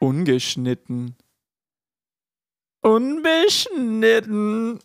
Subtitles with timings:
[0.00, 1.16] Ungeschnitten.
[2.82, 4.80] Unbeschnitten.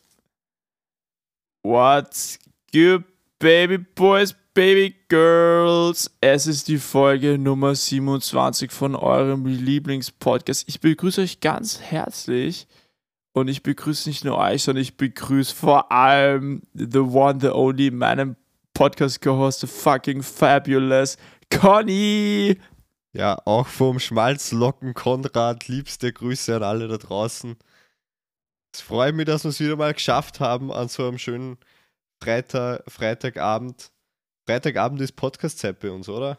[1.61, 2.39] What's
[2.71, 3.03] good,
[3.39, 6.11] baby boys, baby girls?
[6.21, 10.65] Es ist die Folge Nummer 27 von eurem Lieblingspodcast.
[10.67, 12.67] Ich begrüße euch ganz herzlich.
[13.35, 17.89] Und ich begrüße nicht nur euch, sondern ich begrüße vor allem the one, the only,
[17.89, 18.35] meinem
[18.75, 21.17] Podcast-Co-Host, the fucking fabulous
[21.49, 22.59] Conny.
[23.11, 27.55] Ja, auch vom Schmalzlocken Konrad, liebste Grüße an alle da draußen.
[28.71, 31.57] Es freut mich, dass wir es wieder mal geschafft haben an so einem schönen
[32.21, 33.92] Freitag, Freitagabend.
[34.45, 36.37] Freitagabend ist Podcast-Zeit bei uns, oder?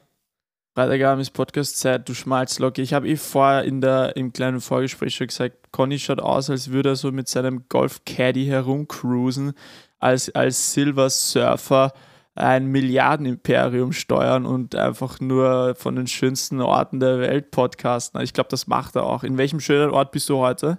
[0.75, 2.83] Freitagabend ist Podcast-Zeit, du Schmalzlocke.
[2.83, 6.71] Ich habe eh vorher in der, im kleinen Vorgespräch schon gesagt, Conny schaut aus, als
[6.71, 9.55] würde er so mit seinem Golf-Caddy herumcruisen,
[9.99, 11.93] als, als Silver Surfer
[12.35, 18.21] ein Milliardenimperium steuern und einfach nur von den schönsten Orten der Welt podcasten.
[18.21, 19.23] Ich glaube, das macht er auch.
[19.23, 20.79] In welchem schönen Ort bist du heute?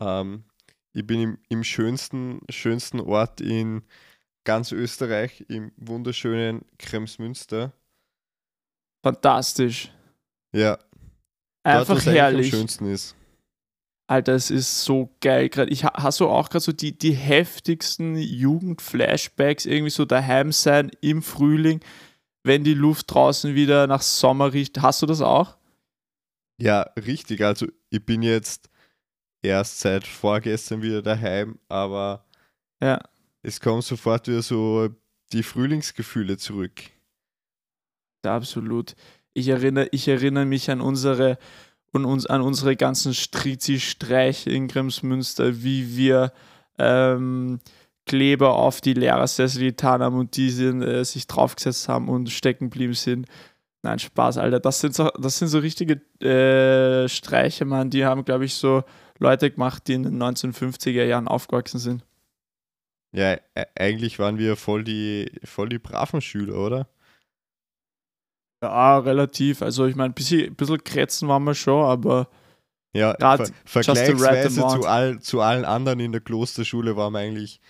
[0.00, 0.44] Ähm,
[0.94, 3.82] ich bin im, im schönsten, schönsten Ort in
[4.46, 7.72] ganz Österreich, im wunderschönen Kremsmünster.
[9.04, 9.92] Fantastisch.
[10.52, 10.78] Ja.
[11.62, 12.52] Einfach dort, herrlich.
[12.54, 13.14] Am schönsten ist.
[14.08, 15.48] Alter, es ist so geil.
[15.48, 20.92] Grad, ich hast du auch gerade so die, die heftigsten Jugend-Flashbacks, irgendwie so daheim sein
[21.00, 21.80] im Frühling,
[22.44, 24.80] wenn die Luft draußen wieder nach Sommer riecht.
[24.80, 25.56] Hast du das auch?
[26.58, 27.42] Ja, richtig.
[27.42, 28.70] Also ich bin jetzt
[29.42, 32.24] erst seit vorgestern wieder daheim, aber
[32.80, 33.00] ja.
[33.46, 34.88] Es kommen sofort wieder so
[35.32, 36.82] die Frühlingsgefühle zurück.
[38.24, 38.96] Absolut.
[39.34, 41.38] Ich erinnere, ich erinnere mich an unsere
[41.92, 46.32] und uns an unsere ganzen Strizi-Streiche in Kremsmünster, wie wir
[46.78, 47.60] ähm,
[48.04, 52.94] Kleber auf die Lehrersessel getan haben und diese äh, sich draufgesetzt haben und stecken geblieben
[52.94, 53.26] sind.
[53.82, 54.58] Nein, Spaß, Alter.
[54.58, 57.90] Das sind so, das sind so richtige äh, Streiche, Mann.
[57.90, 58.82] Die haben, glaube ich, so
[59.18, 62.02] Leute gemacht, die in den 1950er Jahren aufgewachsen sind.
[63.16, 63.38] Ja,
[63.74, 66.88] eigentlich waren wir voll die, voll die braven Schüler, oder?
[68.62, 69.62] Ja, relativ.
[69.62, 72.28] Also ich meine, ein bisschen, bisschen Krätzen waren wir schon, aber
[72.94, 77.60] ja, ver vergleichsweise zu, all, zu allen anderen in der Klosterschule waren wir eigentlich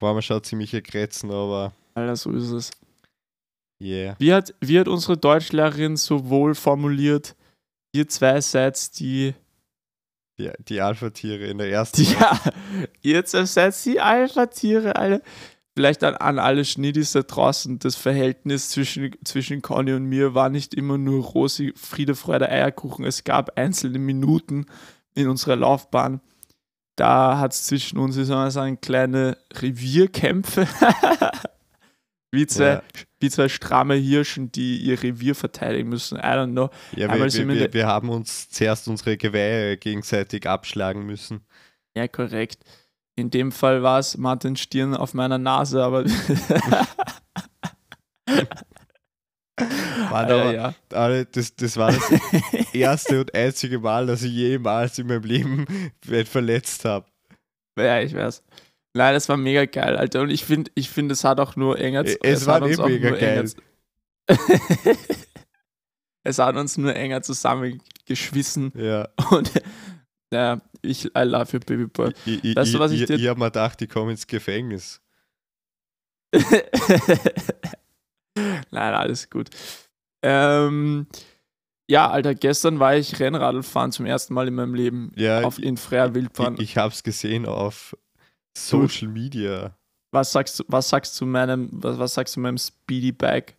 [0.00, 2.70] waren wir schon ziemliche Krätzen, aber Alter, so ist es.
[3.80, 4.16] Yeah.
[4.18, 7.36] Wie hat, wie hat unsere Deutschlehrerin so wohl formuliert,
[7.92, 9.34] ihr zwei seid die
[10.38, 12.02] die, die Alpha-Tiere in der ersten.
[12.20, 12.40] Ja,
[13.02, 15.22] ihr zwei seid die Alpha-Tiere, Alter
[15.78, 20.48] vielleicht an, an alle Schniedis da draußen, das Verhältnis zwischen, zwischen Conny und mir war
[20.48, 23.04] nicht immer nur Rosi, Friede, Freude, Eierkuchen.
[23.04, 24.66] Es gab einzelne Minuten
[25.14, 26.20] in unserer Laufbahn,
[26.96, 30.66] da hat es zwischen uns, wie soll man sagen, kleine Revierkämpfe.
[32.30, 32.82] wie, zwei, ja.
[33.20, 36.18] wie zwei stramme Hirschen, die ihr Revier verteidigen müssen.
[36.18, 36.70] I don't know.
[36.94, 41.40] Ja, wir, wir, wir, wir haben uns zuerst unsere Geweihe gegenseitig abschlagen müssen.
[41.96, 42.64] Ja, korrekt.
[43.16, 46.04] In dem Fall war es Martin Stirn auf meiner Nase, aber.
[50.10, 50.74] Mann, aber, ja.
[50.92, 52.08] aber das, das war das
[52.72, 55.66] erste und einzige Mal, dass ich jemals in meinem Leben
[56.24, 57.06] verletzt habe.
[57.76, 58.42] Ja, ich weiß.
[58.98, 60.22] Nein, das war mega geil, Alter.
[60.22, 62.04] Und ich finde, ich find, es hat auch nur enger.
[62.04, 63.48] Es, es war eh mega geil.
[66.24, 68.72] es hat uns nur enger zusammengeschwissen.
[68.74, 69.08] Ja.
[69.30, 69.52] Und
[70.32, 72.12] ja, ich I love you, Babyboy.
[72.26, 73.14] Ich, weißt du, was ich, ich dir...
[73.14, 75.00] Ich habe mir gedacht, ich komme ins Gefängnis.
[78.72, 79.48] Nein, alles gut.
[80.22, 81.06] Ähm,
[81.88, 85.12] ja, Alter, gestern war ich Rennradl fahren zum ersten Mal in meinem Leben.
[85.14, 86.54] Ja, auf, in freier Wildbahn.
[86.54, 87.96] Ich, ich habe es gesehen auf
[88.66, 89.76] Social Media.
[90.10, 93.56] Was sagst du, was sagst du meinem, was, was sagst du meinem Speedy Bike?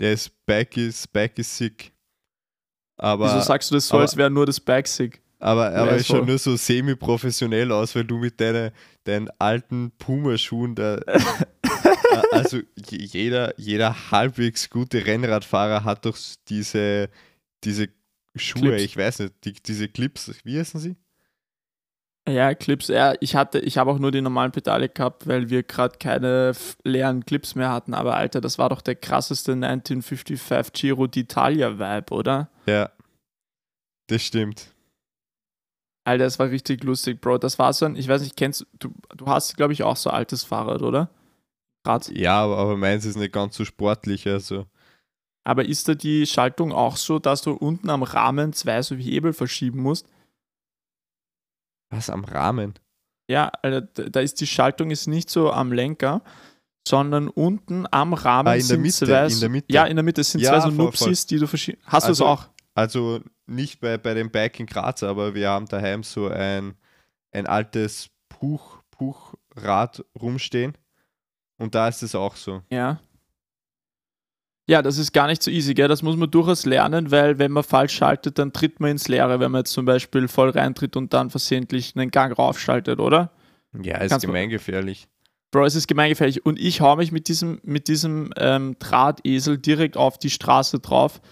[0.00, 1.92] Der ist Bike ist, Bike ist sick.
[2.96, 5.22] Aber, Wieso sagst du das so, aber, als wäre nur das Bike sick?
[5.40, 8.72] Aber, aber es schaut nur so semi-professionell aus, weil du mit deine,
[9.04, 10.96] deinen alten Puma-Schuhen da.
[12.32, 16.18] also jeder, jeder halbwegs gute Rennradfahrer hat doch
[16.48, 17.08] diese,
[17.62, 17.88] diese
[18.34, 18.82] Schuhe, Clips.
[18.82, 20.96] ich weiß nicht, die, diese Clips, wie heißen sie?
[22.28, 25.62] Ja, Clips, ja, ich hatte, ich habe auch nur die normalen Pedale gehabt, weil wir
[25.62, 26.52] gerade keine
[26.84, 27.94] leeren Clips mehr hatten.
[27.94, 32.50] Aber Alter, das war doch der krasseste 1955 Giro d'Italia-Vibe, oder?
[32.66, 32.90] Ja,
[34.08, 34.74] das stimmt.
[36.04, 37.38] Alter, das war richtig lustig, Bro.
[37.38, 40.10] Das war so ein, ich weiß nicht, kennst du, du hast, glaube ich, auch so
[40.10, 41.10] altes Fahrrad, oder?
[41.86, 42.08] Rad.
[42.08, 44.66] Ja, aber, aber meins ist nicht ganz so sportlich, also.
[45.44, 49.32] Aber ist da die Schaltung auch so, dass du unten am Rahmen zwei so Hebel
[49.32, 50.06] verschieben musst?
[51.90, 52.74] Was am Rahmen?
[53.28, 56.22] Ja, also da ist die Schaltung ist nicht so am Lenker,
[56.86, 59.72] sondern unten am Rahmen Ah, in der sind Mitte, zwei, in der Mitte.
[59.72, 61.78] Ja, in der Mitte sind Ja, zwei so voll, Nupsis, die du verschieben.
[61.84, 62.48] Hast du es Also- auch?
[62.74, 66.74] Also nicht bei, bei dem Bike in Graz, aber wir haben daheim so ein,
[67.32, 70.74] ein altes Puch, Puchrad rumstehen.
[71.58, 72.62] Und da ist es auch so.
[72.70, 73.00] Ja.
[74.68, 75.88] Ja, das ist gar nicht so easy, gell?
[75.88, 79.40] Das muss man durchaus lernen, weil wenn man falsch schaltet, dann tritt man ins Leere,
[79.40, 83.32] wenn man jetzt zum Beispiel voll reintritt und dann versehentlich einen Gang raufschaltet, oder?
[83.82, 85.08] Ja, ist Kannst gemeingefährlich.
[85.50, 86.44] Bro, es ist gemeingefährlich.
[86.44, 91.22] Und ich hau mich mit diesem, mit diesem ähm, Drahtesel direkt auf die Straße drauf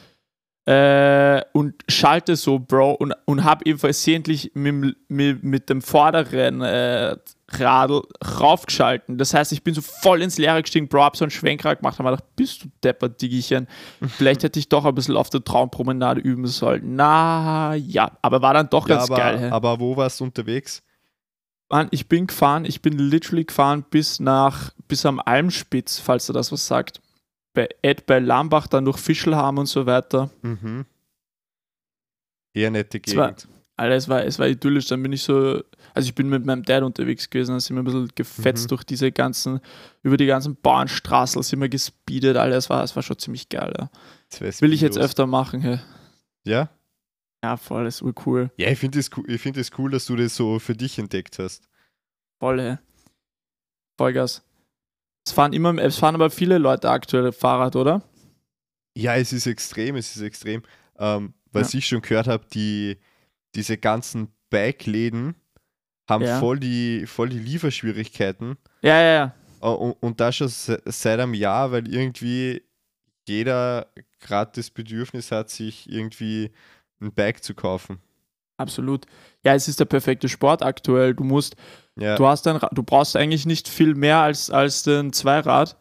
[0.66, 6.60] äh, und schalte so, Bro, und, und habe eben versehentlich mit, mit, mit dem vorderen
[6.60, 7.16] äh,
[7.48, 8.02] Radl
[8.40, 9.16] raufgeschalten.
[9.16, 11.98] Das heißt, ich bin so voll ins Leere gestiegen, Bro, hab so einen Schwenkrad gemacht,
[12.00, 13.68] habe mir gedacht, bist du deppert, Diggichen.
[14.08, 16.96] Vielleicht hätte ich doch ein bisschen auf der Traumpromenade üben sollen.
[16.96, 19.38] Na ja, aber war dann doch Ja, ganz aber, geil.
[19.38, 19.48] hä?
[19.50, 20.82] aber wo warst du unterwegs?
[21.68, 26.32] Mann, ich bin gefahren, ich bin literally gefahren bis nach, bis am Almspitz, falls er
[26.32, 27.00] das was sagt.
[27.56, 30.30] Bei Ed bei Lambach, dann durch Fischelham und so weiter.
[30.42, 30.84] Mhm.
[32.54, 33.48] Eher nette Es war- Gegend.
[33.78, 34.86] Alter, es war, es war idyllisch.
[34.88, 35.62] Dann bin ich so,
[35.94, 38.68] also ich bin mit meinem Dad unterwegs gewesen, dann sind wir ein bisschen gefetzt Mhm.
[38.68, 39.60] durch diese ganzen,
[40.02, 43.72] über die ganzen Bahnstraßen, sind wir gespeedet, Alter, es war, es war schon ziemlich geil.
[43.78, 43.90] Ja.
[44.60, 45.78] Will ich jetzt öfter machen, hey.
[46.44, 46.70] Ja?
[47.44, 48.50] Ja, voll, ist cool.
[48.56, 50.98] Ja, ich finde es cool, ich find es cool, dass du das so für dich
[50.98, 51.68] entdeckt hast.
[52.38, 52.78] Voll, hey.
[53.98, 54.42] Vollgas.
[55.26, 58.02] Es fahren immer, es fahren aber viele Leute aktuell Fahrrad, oder?
[58.96, 60.62] Ja, es ist extrem, es ist extrem.
[60.98, 62.98] Ähm, was ich schon gehört habe, die,
[63.54, 65.34] diese ganzen Bike-Läden
[66.08, 66.38] haben Ja.
[66.38, 68.56] voll, die, voll die Lieferschwierigkeiten.
[68.82, 69.12] Ja, ja,
[69.60, 69.68] ja.
[69.68, 72.62] Und, und das schon se- seit einem Jahr, weil irgendwie
[73.26, 73.88] jeder
[74.20, 76.52] gerade das Bedürfnis hat, sich irgendwie
[77.00, 77.98] ein Bike zu kaufen.
[78.58, 79.06] Absolut.
[79.44, 81.14] Ja, es ist der perfekte Sport aktuell.
[81.14, 81.56] Du musst,
[81.98, 85.76] Ja, du hast ein, du brauchst eigentlich nicht viel mehr als, als den Zweirad.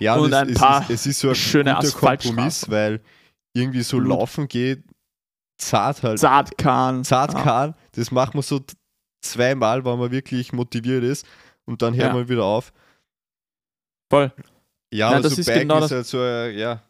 [0.00, 2.36] ja und es, ein es, paar ist, es ist so ein schöne guter Asphaltstraßen.
[2.36, 3.00] Kompromiss, weil
[3.54, 4.08] irgendwie so Blut.
[4.08, 4.82] laufen geht,
[5.60, 6.18] zart halt.
[6.18, 7.04] Saatkan.
[7.04, 8.60] Zart Ah, kann, das macht man so
[9.22, 11.26] zweimal, wenn man wirklich motiviert ist
[11.66, 12.12] und dann hört Ja.
[12.14, 12.72] man wieder auf.
[14.10, 14.32] Voll.
[14.92, 16.82] Ja, Nein, aber das so ist Biken genau ist halt so, ja,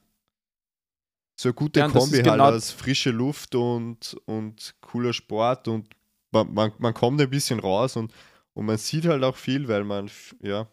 [1.40, 5.88] so eine gute Ja, Kombi halt genau- aus frische Luft und, und cooler Sport und
[6.34, 8.12] man, man, man kommt ein bisschen raus und,
[8.52, 10.10] und man sieht halt auch viel, weil man,
[10.42, 10.66] ja,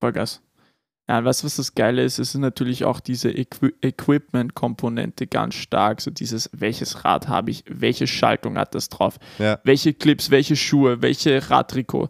[0.00, 0.42] Vollgas.
[1.08, 2.18] Ja, weißt du, was das Geile ist?
[2.18, 6.00] Es ist natürlich auch diese Equi Equipment-Komponente ganz stark.
[6.00, 9.60] So dieses, welches Rad habe ich, welche Schaltung hat das drauf, Ja.
[9.64, 12.08] welche Clips, welche Schuhe, welche Radtrikot.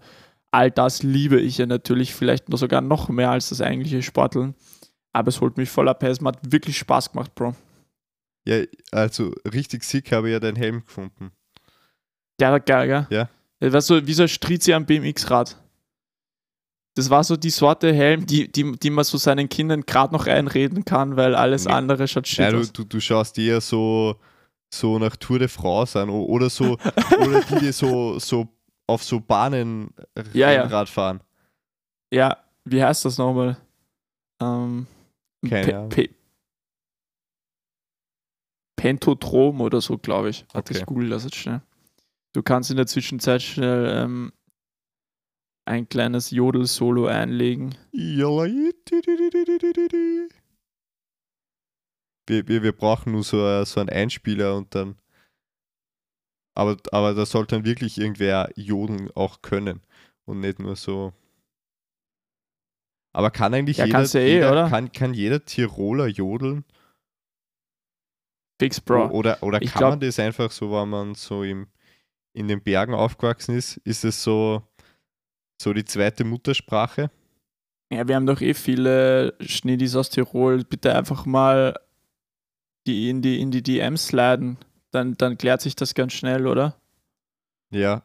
[0.51, 4.55] All das liebe ich ja natürlich vielleicht noch sogar noch mehr als das eigentliche Sporteln.
[5.13, 6.03] Aber es holt mich voll ab.
[6.03, 7.55] Es hat wirklich Spaß gemacht, Bro.
[8.47, 8.63] ja,
[8.93, 11.33] also richtig sick habe ich ja deinen Helm gefunden.
[12.41, 13.07] Der war geil, gell?
[13.11, 13.29] Ja.
[13.61, 15.57] Das war so wie so ein Strizi am BMX-Rad.
[16.95, 20.27] Das war so die Sorte Helm, die, die, die man so seinen Kindern gerade noch
[20.27, 21.73] einreden kann, weil alles Nee.
[21.73, 22.73] andere schaut shit Ja, du, aus.
[22.73, 24.17] du, du schaust eher so,
[24.73, 26.73] so nach Tour de France an oder so,
[27.21, 28.49] oder die, die so, so
[28.87, 29.91] auf so Bahnen
[30.33, 30.87] Ja, ja.
[30.87, 31.21] Fahren.
[32.13, 33.57] Ja, wie heißt das nochmal?
[34.41, 34.87] Ähm,
[35.47, 35.89] Keine Pe- Ahnung.
[35.91, 36.11] Pe-
[38.77, 40.45] Pentotrom oder so, glaube ich.
[40.53, 40.79] Warte, Okay.
[40.81, 41.61] ich google das jetzt schnell.
[42.37, 44.31] Du kannst in der Zwischenzeit schnell ähm,
[45.65, 47.75] ein kleines Jodel-Solo einlegen.
[52.29, 54.99] Wir, wir, wir brauchen nur so, äh, so einen Einspieler und dann.
[56.55, 59.81] Aber, aber da sollte dann wirklich irgendwer jodeln auch können
[60.27, 61.15] und nicht nur so.
[63.15, 64.69] Aber kann eigentlich Ja, jeder, ja eh, jeder?
[64.69, 66.67] Kann, kann jeder Tiroler jodeln?
[68.61, 69.09] Fix, Bro.
[69.09, 71.69] Oder, oder Ich kann glaub- man das einfach so, wenn man so im,
[72.37, 74.63] in den Bergen aufgewachsen ist, ist es so,
[75.61, 77.11] so die zweite Muttersprache?
[77.93, 80.65] Ja, wir haben doch eh viele Schneedis aus Tirol.
[80.65, 81.75] Bitte einfach mal
[82.87, 84.59] die in die, in die DMs sliden.
[84.91, 86.77] Dann, dann klärt sich das ganz schnell, oder?
[87.71, 88.03] Ja.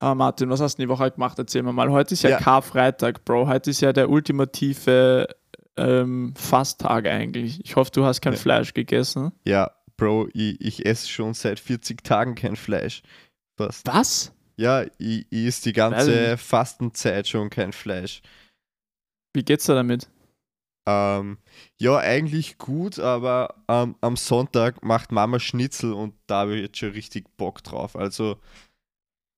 [0.00, 1.38] Ah, Martin, was hast du die Woche gemacht?
[1.38, 1.90] Erzähl mir mal.
[1.90, 2.38] Heute ist ja, Ja.
[2.38, 3.46] Karfreitag, Bro.
[3.46, 5.28] Heute ist ja der ultimative
[5.76, 7.60] ähm, Fasttag eigentlich.
[7.64, 8.38] Ich hoffe, du hast kein Ja.
[8.38, 9.32] Fleisch gegessen.
[9.44, 13.02] Ja, Bro, ich, ich esse schon seit 40 Tagen kein Fleisch.
[13.56, 13.86] Fast.
[13.86, 14.32] Was?
[14.56, 16.36] Ja, ich, ich esse die ganze.
[16.38, 18.22] Fastenzeit schon kein Fleisch.
[19.34, 20.08] Wie geht's dir damit?
[20.86, 21.38] Ähm,
[21.80, 26.78] ja, eigentlich gut, aber ähm, am Sonntag macht Mama Schnitzel und da habe ich jetzt
[26.78, 27.96] schon richtig Bock drauf.
[27.96, 28.38] Also,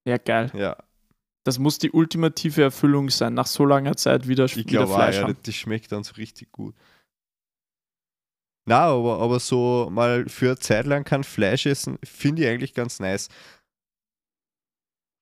[0.05, 0.51] Ja, geil.
[0.53, 0.75] ja,
[1.45, 4.95] Das muss die ultimative Erfüllung sein, nach so langer Zeit wieder, ich wieder glaube auch,
[4.95, 6.75] Fleisch ja, das schmeckt dann so richtig gut.
[8.69, 12.73] Na, aber, aber so mal für eine Zeit lang kein Fleisch essen, finde ich eigentlich
[12.73, 13.29] ganz nice.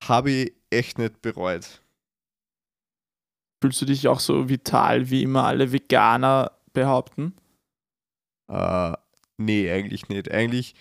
[0.08, 1.82] Habe ich echt nicht bereut.
[3.62, 7.34] Fühlst du dich auch so vital, wie immer alle Veganer behaupten?
[8.52, 8.94] Äh,
[9.38, 10.32] nee, eigentlich nicht.
[10.32, 10.76] Eigentlich,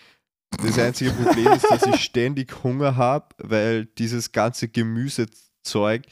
[0.62, 6.04] das einzige Problem ist, dass ich ständig Hunger habe, weil dieses ganze Gemüsezeug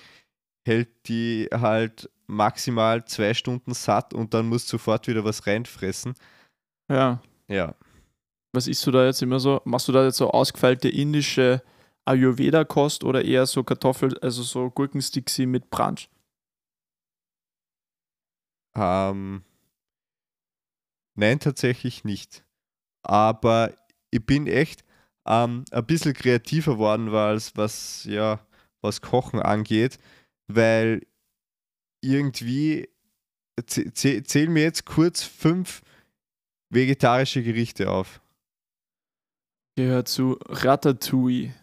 [0.66, 6.14] hält die halt maximal zwei Stunden satt und dann musst du sofort wieder was reinfressen.
[6.90, 7.20] Ja.
[7.48, 7.74] Ja.
[8.54, 9.60] Was isst du da jetzt immer so?
[9.64, 11.62] Machst du da jetzt so ausgefeilte indische
[12.04, 16.08] Ayurveda-Kost oder eher so Kartoffel, also so Gurkensticks mit Brunch?
[18.74, 19.44] Ähm,
[21.14, 22.44] nein, tatsächlich nicht.
[23.02, 23.72] Aber
[24.10, 24.84] ich bin echt
[25.26, 28.40] ähm, ein bisschen kreativer geworden, was, was, ja,
[28.80, 29.98] was Kochen angeht,
[30.48, 31.06] weil
[32.00, 32.88] irgendwie
[33.66, 35.82] zähl mir jetzt kurz fünf
[36.70, 38.20] vegetarische Gerichte auf.
[39.76, 41.54] Gehört zu Ratatouille.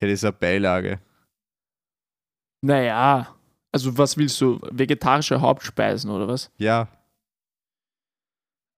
[0.00, 1.00] Ja, das ist eine Beilage.
[2.62, 3.34] Naja,
[3.72, 4.60] also was willst du?
[4.70, 6.50] Vegetarische Hauptspeisen oder was?
[6.56, 6.88] Ja.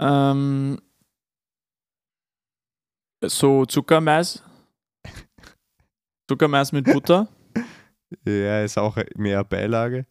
[0.01, 0.81] Ähm,
[3.23, 4.43] so Zuckermais.
[6.29, 7.29] Zuckermais mit Butter.
[8.25, 10.07] Ja, ist auch mehr Beilage.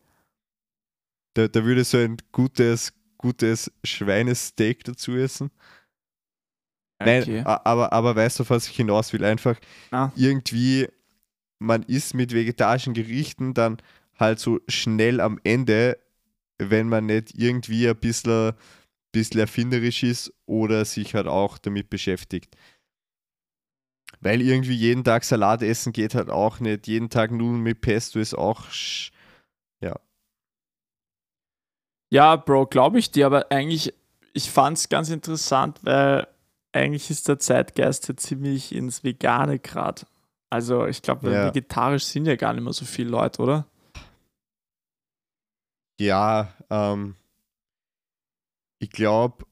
[1.33, 5.49] Da, da würde so ein gutes, gutes Schweinesteak dazu essen.
[6.99, 7.41] Okay.
[7.43, 9.25] Nein, aber, aber weißt du, was ich hinaus will?
[9.25, 9.57] Einfach
[9.91, 10.11] ah.
[10.15, 10.87] irgendwie,
[11.59, 13.77] man isst mit vegetarischen Gerichten dann
[14.17, 15.97] halt so schnell am Ende,
[16.57, 18.53] wenn man nicht irgendwie ein bisschen,
[19.11, 22.55] bisschen erfinderisch ist oder sich halt auch damit beschäftigt.
[24.21, 26.87] Weil irgendwie jeden Tag Salat essen geht halt auch nicht.
[26.87, 28.63] Jeden Tag Nudeln mit Pesto ist auch.
[29.81, 29.99] Ja.
[32.09, 33.93] Ja, Bro, glaube ich dir, aber eigentlich,
[34.33, 36.27] ich fand es ganz interessant, weil
[36.75, 40.05] eigentlich ist der Zeitgeist ja ziemlich ins Vegane gerade.
[40.49, 41.47] Also ich glaube, ja.
[41.47, 43.67] vegetarisch sind ja gar nicht mehr so viele Leute, oder?
[45.99, 47.15] Ja, ähm,
[48.79, 49.45] ich glaube,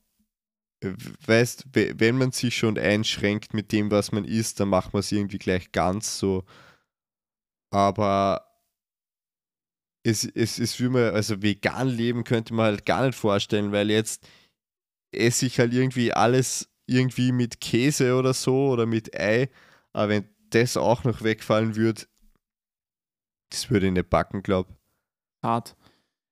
[1.25, 5.11] weißt, wenn man sich schon einschränkt mit dem, was man isst, dann macht man es
[5.11, 6.43] irgendwie gleich ganz so.
[7.71, 8.45] Aber
[10.05, 13.89] es, es, es will man, also vegan leben könnte man halt gar nicht vorstellen, weil
[13.89, 14.27] jetzt
[15.13, 19.49] esse ich halt irgendwie alles irgendwie mit Käse oder so oder mit Ei.
[19.93, 22.03] Aber wenn das auch noch wegfallen würde,
[23.49, 24.67] das würde ich nicht backen, glaub.
[25.43, 25.75] Hart.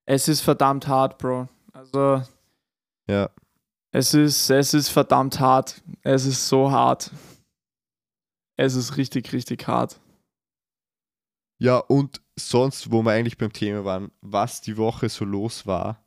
[0.06, 1.48] Es ist verdammt hart, Bro.
[1.74, 2.24] Also.
[3.08, 3.30] Ja.
[3.92, 5.82] Es ist, es ist verdammt hart.
[6.02, 7.12] Es ist so hart.
[8.58, 10.00] Es ist richtig, richtig hart.
[11.60, 16.04] Ja, und sonst, wo wir eigentlich beim Thema waren, was die Woche so los war,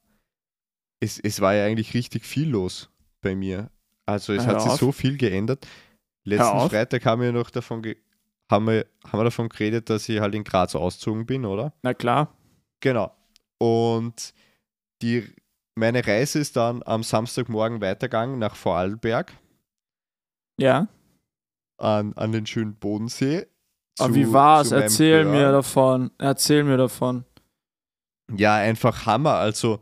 [1.01, 3.71] es, es war ja eigentlich richtig viel los bei mir.
[4.07, 4.71] Also es Hör hat auf.
[4.71, 5.67] sich so viel geändert.
[6.25, 7.83] Letzten Freitag haben wir noch davon
[8.51, 11.73] haben wir, haben wir davon geredet, dass ich halt in Graz auszogen bin, oder?
[11.83, 12.37] Na klar.
[12.81, 13.15] Genau.
[13.59, 14.35] Und
[15.03, 15.25] die,
[15.75, 19.33] meine Reise ist dann am Samstagmorgen weitergegangen nach Vorarlberg.
[20.59, 20.89] Ja.
[21.79, 23.47] An, an den schönen Bodensee.
[23.97, 24.73] Zu, Aber wie war's?
[24.73, 26.11] Erzähl mir davon.
[26.19, 27.25] Erzähl mir davon.
[28.37, 29.35] Ja, einfach Hammer.
[29.35, 29.81] Also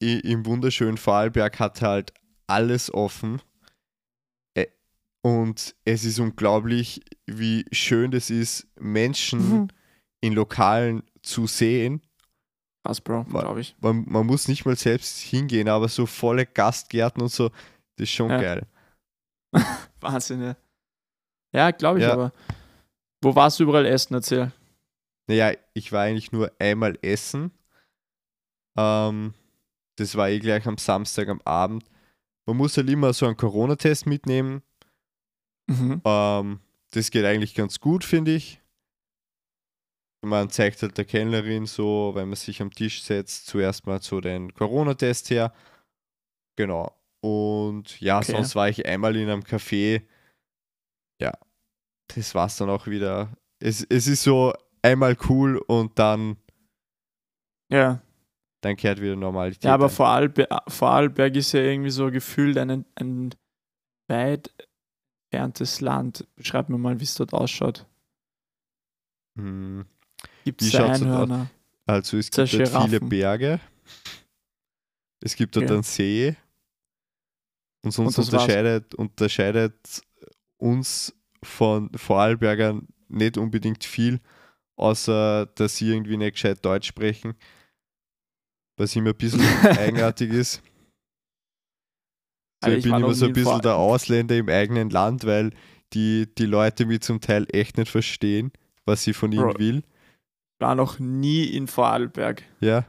[0.00, 2.12] im wunderschönen Vorarlberg hat halt
[2.46, 3.40] alles offen.
[5.22, 9.68] Und es ist unglaublich, wie schön es ist, Menschen mhm.
[10.20, 12.00] in Lokalen zu sehen.
[12.84, 13.76] Krass, Bro, glaube ich.
[13.80, 17.50] Man, man, muss nicht mal selbst hingehen, aber so volle Gastgärten und so,
[17.96, 18.40] das ist schon ja.
[18.40, 18.66] geil.
[20.00, 20.56] Wahnsinn, ja.
[21.52, 22.14] Ja, glaube ich ja.
[22.14, 22.32] aber.
[23.22, 24.14] Wo warst du überall essen?
[24.14, 24.52] Erzähl.
[25.26, 27.50] Naja, ich war eigentlich nur einmal essen.
[28.78, 29.34] Ähm,
[29.96, 31.84] das war eh gleich am Samstag am Abend.
[32.46, 34.62] Man muss halt immer so einen Corona-Test mitnehmen
[35.70, 36.02] Mhm.
[36.04, 36.60] Ähm,
[36.90, 38.60] das geht eigentlich ganz gut, finde ich.
[40.22, 44.20] Man zeigt halt der Kellnerin so, wenn man sich am Tisch setzt, zuerst mal so
[44.20, 45.54] den Corona-Test her.
[46.56, 46.94] Genau.
[47.22, 48.32] Und ja, okay.
[48.32, 50.02] sonst war ich einmal in einem Café.
[51.20, 51.32] Ja,
[52.08, 53.32] das war's dann auch wieder.
[53.60, 56.36] Es, es ist so einmal cool und dann.
[57.72, 58.02] Ja.
[58.62, 59.64] Dann kehrt wieder Normalität.
[59.64, 63.34] Ja, aber Vorarlberg, Vorarlberg ist ja irgendwie so gefühlt ein, ein
[64.08, 64.52] weit
[65.30, 66.26] entferntes Land.
[66.36, 67.86] Beschreib mir mal, wie es dort ausschaut.
[69.36, 69.86] Hm.
[70.44, 71.50] Gibt es Einhörner?
[71.86, 73.60] Also es gibt dort viele Berge.
[75.20, 75.74] Es gibt dort ja.
[75.74, 76.36] einen See.
[77.82, 80.02] Und sonst und unterscheidet, unterscheidet
[80.58, 84.20] uns von Vorarlbergern nicht unbedingt viel,
[84.76, 87.34] außer dass sie irgendwie nicht gescheit Deutsch sprechen.
[88.76, 90.62] Was immer ein bisschen eigenartig ist.
[92.62, 95.50] So, Alter, ich bin immer so ein in bisschen der Ausländer im eigenen Land, weil
[95.92, 98.52] die, die Leute mich zum Teil echt nicht verstehen,
[98.84, 99.58] was ich von ihnen Bro.
[99.58, 99.82] will.
[100.58, 102.42] war noch nie in Vorarlberg.
[102.60, 102.84] Ja.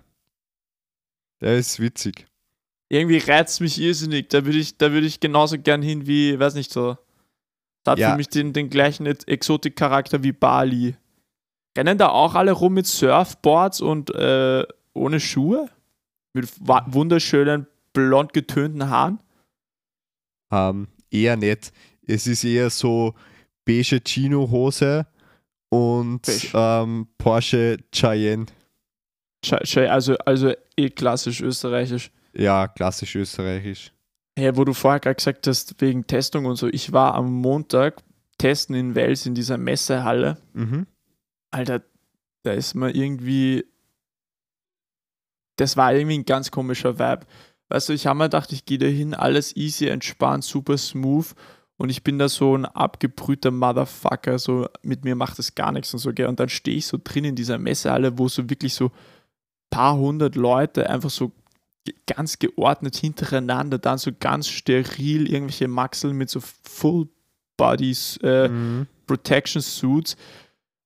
[1.42, 2.28] Der ist witzig.
[2.90, 4.28] Irgendwie reizt mich irrsinnig.
[4.30, 6.98] Da würde ich, da würde ich genauso gern hin wie, weiß nicht so.
[7.84, 8.12] Das hat Ja.
[8.12, 10.96] für mich den, den gleichen Ex- Exotik-Charakter wie Bali.
[11.78, 15.70] Rennen da auch alle rum mit Surfboards und äh, ohne Schuhe?
[16.34, 19.20] Mit wunderschönen, blond getönten Haaren?
[20.52, 21.72] Ähm, eher nicht.
[22.06, 23.14] Es ist eher so
[23.66, 25.06] beige Chino-Hose
[25.70, 26.22] und
[26.54, 28.46] ähm, Porsche Cayenne.
[29.50, 32.12] Also, also eh klassisch österreichisch.
[32.34, 33.92] Ja, klassisch österreichisch.
[34.38, 38.02] Hey, wo du vorher gerade gesagt hast, wegen Testung und so, ich war am Montag
[38.38, 40.38] testen in Wels in dieser Messehalle.
[40.54, 40.88] Mhm.
[41.52, 41.84] Alter,
[42.44, 43.66] da ist man irgendwie.
[45.58, 47.26] Das war irgendwie ein ganz komischer Vibe.
[47.72, 51.28] Weißt du, ich habe mir gedacht, ich gehe da hin, alles easy, entspannt, super smooth.
[51.78, 55.94] Und ich bin da so ein abgebrühter Motherfucker, so mit mir macht das gar nichts
[55.94, 56.28] und so, gell.
[56.28, 58.92] Und dann stehe ich so drin in dieser Messehalle, wo so wirklich so
[59.70, 61.32] paar hundert Leute einfach so
[62.06, 67.08] ganz geordnet hintereinander, dann so ganz steril irgendwelche Maxeln mit so Full
[67.58, 68.88] Bodies, äh, Mhm.
[69.08, 70.18] Protection Suits.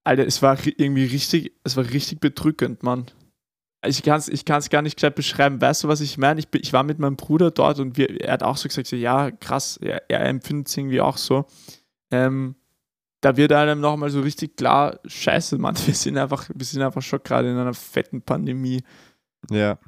[0.04, 3.08] Alter, es war irgendwie richtig, es war richtig bedrückend, Mann.
[3.88, 5.60] Ich kann es ich kann's gar nicht gescheit beschreiben.
[5.62, 6.40] Weißt du, was ich meine?
[6.40, 9.32] Ich, ich war mit meinem Bruder dort und wir, er hat auch so gesagt, ja,
[9.32, 11.46] krass, er, er empfindet es irgendwie auch so.
[12.12, 12.56] Ähm,
[13.22, 17.02] da wird einem nochmal so richtig klar, scheiße, Mann, wir sind einfach, wir sind einfach
[17.02, 18.84] schon gerade in einer fetten Pandemie.
[19.50, 19.80] Ja.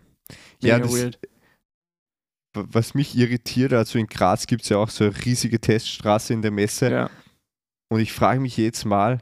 [0.61, 1.19] Ja, Mega das, weird.
[2.55, 6.33] w- was mich irritiert, also in Graz gibt es ja auch so eine riesige Teststraße
[6.33, 6.91] in der Messe.
[6.91, 7.09] Ja.
[7.89, 9.19] Und ich frage mich jetzt mal,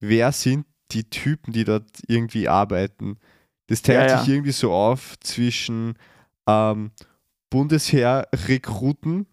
[0.00, 3.18] wer sind die Typen, die dort irgendwie arbeiten?
[3.72, 4.18] Das teilt Ja, ja.
[4.18, 5.94] sich irgendwie so auf zwischen
[6.46, 6.90] ähm,
[7.48, 9.26] Bundesheer-Rekruten,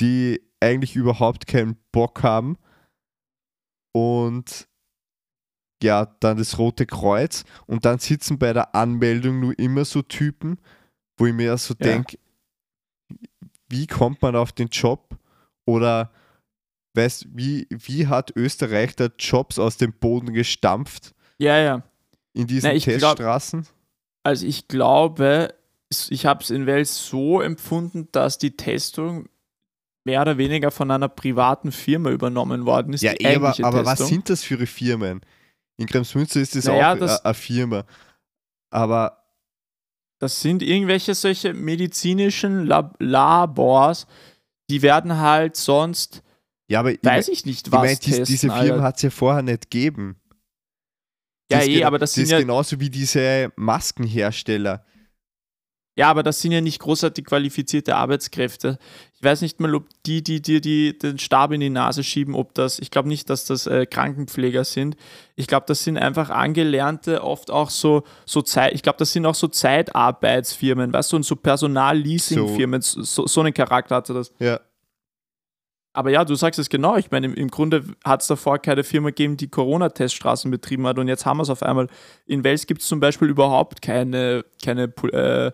[0.00, 2.58] die eigentlich überhaupt keinen Bock haben,
[3.92, 4.66] und
[5.80, 7.44] ja, dann das Rote Kreuz.
[7.66, 10.60] Und dann sitzen bei der Anmeldung nur immer so Typen,
[11.16, 11.84] wo ich mir so Ja.
[11.84, 12.18] denke,
[13.68, 15.16] wie kommt man auf den Job?
[15.66, 16.10] Oder
[16.94, 21.82] weißt wie, wie hat Österreich da Jobs aus dem Boden gestampft ja, ja.
[22.34, 23.66] In diesen Na, ich glaub- Teststraßen?
[24.24, 25.54] Also ich glaube,
[26.10, 29.28] ich habe es in Wels so empfunden, dass die Testung
[30.04, 33.02] mehr oder weniger von einer privaten Firma übernommen worden ist.
[33.02, 35.20] ja, eh, aber, aber was sind das für Firmen?
[35.76, 37.84] In Kremsmünster ist das Naja, auch das- eine Firma.
[38.70, 39.24] Aber
[40.20, 44.06] Das sind irgendwelche solche medizinischen Lab Labors,
[44.68, 46.22] die werden halt sonst,
[46.68, 48.50] ja, aber ich, weiß ich nicht, ich was meine, dies, testen, diese.
[48.50, 50.17] Firmen hat es ja vorher nicht gegeben.
[51.50, 54.84] Ja, Das eh, aber das sind ist ja- genauso wie diese Maskenhersteller.
[55.96, 58.78] Ja, aber das sind ja nicht großartig qualifizierte Arbeitskräfte.
[59.16, 62.36] Ich weiß nicht mal, ob die, die dir die, den Stab in die Nase schieben,
[62.36, 64.94] ob das, ich glaube nicht, dass das äh, Krankenpfleger sind.
[65.34, 69.26] Ich glaube, das sind einfach Angelernte, oft auch so, so Zeit, ich glaube, das sind
[69.26, 74.32] auch so Zeitarbeitsfirmen, weißt du, und so Personalleasingfirmen, so, so, so einen Charakter hatte das.
[74.38, 74.60] Ja.
[75.92, 76.96] Aber ja, du sagst es genau.
[76.96, 80.98] Ich meine, im, im Grunde hat es davor keine Firma gegeben, die Corona-Teststraßen betrieben hat
[80.98, 81.88] und jetzt haben wir es auf einmal.
[82.26, 85.50] In Wels gibt es zum Beispiel überhaupt keine, keine äh,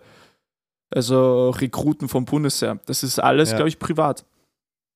[0.91, 2.79] also Rekruten vom Bundesheer.
[2.85, 3.57] Das ist alles, Ja.
[3.57, 4.25] glaube ich, privat.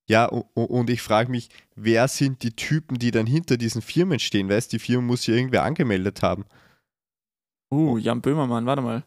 [0.07, 4.49] Ja, und ich frage mich, wer sind die Typen, die dann hinter diesen Firmen stehen?
[4.49, 6.45] Weißt die Firma muss ja irgendwer angemeldet haben.
[7.71, 9.03] Uh, Jan Böhmermann, warte mal.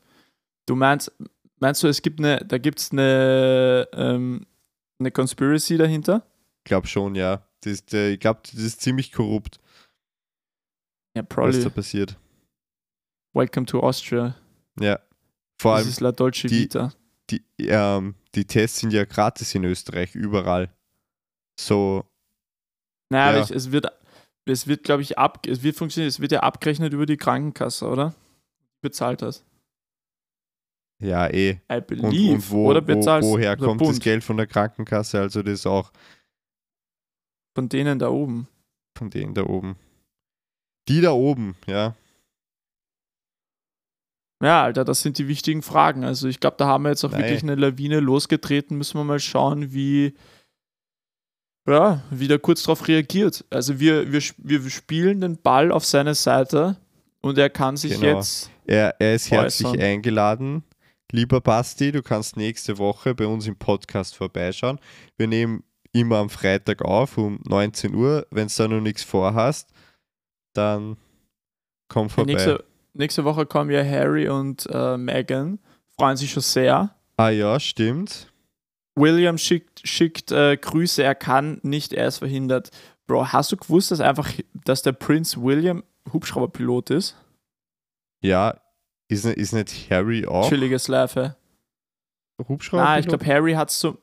[0.67, 1.11] Du meinst,
[1.59, 4.47] meinst du, es gibt eine, da gibt es eine, ähm,
[4.99, 6.27] eine Conspiracy dahinter?
[6.59, 7.47] Ich glaube schon, ja.
[7.61, 9.59] Das äh, ich glaube, das ist ziemlich korrupt,
[11.17, 11.63] Ja, was probably.
[11.63, 12.17] da passiert.
[13.35, 14.35] Welcome to Austria.
[14.79, 14.99] Ja.
[15.61, 16.93] Vor Das allem, ist La Dolce die- Vita.
[17.31, 20.71] die, ähm, die Tests sind ja gratis in Österreich, überall.
[21.59, 22.05] So,
[23.11, 23.45] Naja, aber Ja.
[23.45, 23.87] ich, es wird,
[24.47, 27.87] es wird, glaube ich, ab, es wird funktionieren, es wird ja abgerechnet über die Krankenkasse,
[27.87, 28.15] oder?
[28.81, 29.45] Bezahlt das?
[31.03, 31.51] Ja, eh.
[31.71, 32.35] I Und, believe.
[32.35, 32.95] und wo, oder wo,
[33.33, 35.21] woher kommt das Bund Geld von der Krankenkasse?
[35.21, 35.91] Also, das auch
[37.55, 38.49] von denen da oben.
[38.97, 39.77] von denen da oben.
[40.89, 41.95] Die da oben, ja.
[44.43, 46.03] Ja, Alter, das sind die wichtigen Fragen.
[46.03, 47.21] Also ich glaube, da haben wir jetzt auch Nein.
[47.23, 48.77] wirklich eine Lawine losgetreten.
[48.77, 50.15] Müssen wir mal schauen, wie,
[51.69, 53.45] ja, wie der kurz darauf reagiert.
[53.51, 56.77] Also wir, wir, wir spielen den Ball auf seine Seite
[57.21, 58.17] und er kann sich Genau.
[58.17, 58.51] jetzt.
[58.67, 59.81] Er, er ist herzlich Äußern.
[59.81, 60.65] eingeladen.
[61.15, 64.81] Lieber Basti, du kannst nächste Woche bei uns im Podcast vorbeischauen.
[65.19, 68.27] Wir nehmen immer am Freitag auf um 19 Uhr.
[68.31, 69.69] Wenn du da noch nichts vorhast,
[70.55, 70.97] dann
[71.89, 72.33] komm vorbei.
[72.33, 75.59] Nächste, nächste Woche kommen ja Harry und äh, Meghan.
[75.99, 76.97] Freuen sich schon sehr.
[77.19, 78.33] Ah ja, stimmt.
[78.95, 82.71] William schickt, schickt äh, Grüße, er kann nicht, er ist verhindert.
[83.07, 84.31] Bro, hast du gewusst, dass einfach,
[84.65, 87.17] dass der Prinz William Hubschrauberpilot ist?
[88.23, 88.59] Ja,
[89.13, 91.37] ist, nicht- ist nicht Harry auch Chilliges Life.
[92.49, 92.83] Hubschrauber?
[92.85, 93.99] Nein, ich glaube, Harry hat es zum,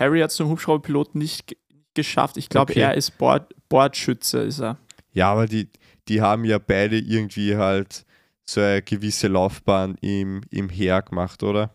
[0.00, 1.58] Harry hat's zum Hubschrauberpilot nicht ge-
[1.94, 2.36] geschafft.
[2.36, 2.80] Ich glaube, Okay.
[2.80, 4.78] er ist Bord, Bordschütze, ist er.
[5.12, 5.68] Ja, aber die,
[6.08, 8.04] die haben ja beide irgendwie halt
[8.46, 11.74] so eine gewisse Laufbahn im, im Heer gemacht, oder?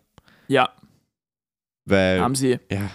[0.50, 0.74] Ja,
[1.86, 2.60] Weil, haben sie.
[2.70, 2.90] ja,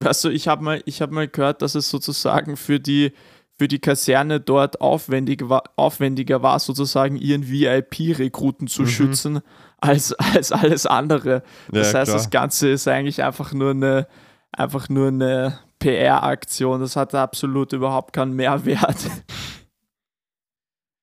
[0.00, 3.12] Weißt du, ich habe mal, ich hab mal gehört, dass es sozusagen für die,
[3.58, 8.86] für die Kaserne dort aufwendig war, aufwendiger war, sozusagen ihren VIP-Rekruten zu Mhm.
[8.86, 9.40] schützen,
[9.78, 11.42] als, als alles andere.
[11.70, 12.18] Das ja, heißt, klar.
[12.18, 14.06] das Ganze ist eigentlich einfach nur eine,
[14.52, 16.80] einfach nur eine PR-Aktion.
[16.80, 19.10] Das hat absolut überhaupt keinen Mehrwert.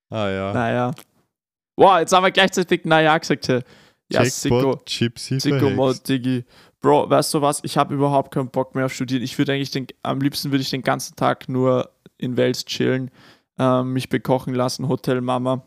[0.10, 0.54] ah ja.
[0.54, 0.92] naja.
[1.78, 3.50] Wow, jetzt haben wir gleichzeitig naja gesagt.
[4.12, 4.82] Ja, Sicko.
[4.86, 5.70] Sicko.
[5.72, 6.46] Mod, Diggi.
[6.80, 7.62] Bro, weißt du was?
[7.64, 9.24] Ich habe überhaupt keinen Bock mehr auf Studieren.
[9.24, 13.12] Ich würde eigentlich den, am liebsten würde ich den ganzen Tag nur in Wels chillen,
[13.58, 15.64] ähm, mich bekochen lassen, Hotel Mama,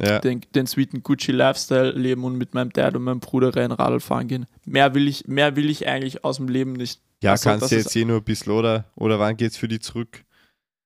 [0.00, 4.00] Ja, den, den sweeten Gucci Lifestyle leben und mit meinem Dad und meinem Bruder Rennradl
[4.00, 4.46] fahren gehen.
[4.64, 7.00] Mehr will ich, mehr will ich eigentlich aus dem Leben nicht.
[7.22, 8.84] ja Also, kannst du jetzt eh nur ein bisschen, oder?
[8.96, 10.24] Oder wann geht's für die zurück?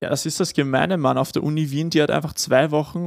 [0.02, 1.18] Ja, das ist das Gemeine, Mann.
[1.18, 3.06] Auf der Uni Wien, die hat einfach zwei Wochen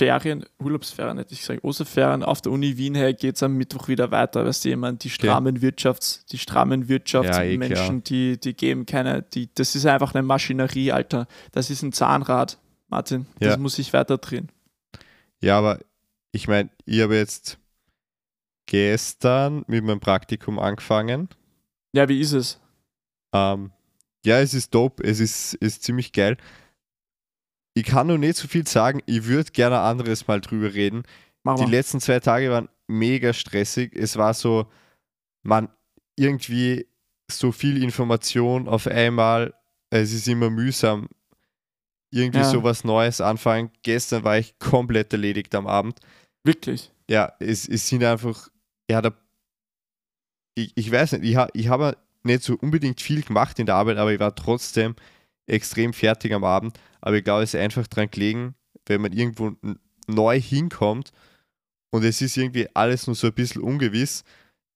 [0.00, 2.22] Urlaubsferien, Urlaubsferien hätte ich gesagt, Osterferien.
[2.24, 4.44] Auf der Uni Wien her geht es am Mittwoch wieder weiter.
[4.44, 9.48] Weißt du, jemand, die strammen Wirtschafts-, die strammen Wirtschaftsmenschen, eh die, die geben keine, die,
[9.54, 11.26] das ist einfach eine Maschinerie, Alter.
[11.52, 13.26] Das ist ein Zahnrad, Martin.
[13.38, 13.56] Das Ja.
[13.56, 14.50] muss ich weiter drehen.
[15.40, 15.78] Ja, aber
[16.32, 17.58] ich meine, ich habe jetzt
[18.66, 21.28] gestern mit meinem Praktikum angefangen.
[21.92, 22.60] Ja, wie ist es?
[23.32, 23.70] Ähm,
[24.24, 26.36] ja, es ist dope, es ist, ist ziemlich geil.
[27.74, 31.02] Ich kann noch nicht so viel sagen, ich würde gerne ein anderes Mal drüber reden.
[31.42, 31.70] Mach Die mal.
[31.70, 33.94] letzten zwei Tage waren mega stressig.
[33.94, 34.66] Es war so,
[35.42, 35.68] man,
[36.16, 36.86] irgendwie
[37.30, 39.54] so viel Information auf einmal.
[39.90, 41.08] Es ist immer mühsam,
[42.12, 42.44] irgendwie Ja.
[42.44, 43.70] so was Neues anfangen.
[43.82, 45.98] Gestern war ich komplett erledigt am Abend.
[46.44, 46.92] Wirklich.
[47.10, 48.48] Ja, es, es sind einfach,
[48.90, 49.12] ja, da,
[50.54, 53.74] ich, ich weiß nicht, ich, ha, ich habe nicht so unbedingt viel gemacht in der
[53.74, 54.94] Arbeit, aber ich war trotzdem
[55.46, 56.78] extrem fertig am Abend.
[57.00, 58.54] Aber ich glaube, es ist einfach dran gelegen,
[58.86, 59.52] wenn man irgendwo
[60.06, 61.12] neu hinkommt
[61.90, 64.24] und es ist irgendwie alles nur so ein bisschen ungewiss,